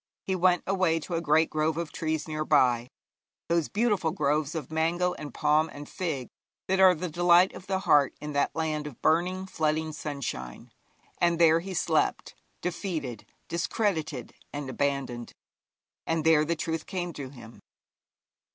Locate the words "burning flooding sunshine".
9.03-10.71